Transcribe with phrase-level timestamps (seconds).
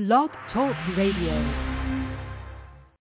[0.00, 1.69] Blog Talk Radio.